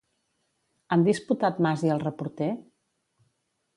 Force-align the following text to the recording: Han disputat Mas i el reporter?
Han 0.95 1.03
disputat 1.09 1.61
Mas 1.67 1.83
i 1.89 1.93
el 1.97 2.03
reporter? 2.07 2.51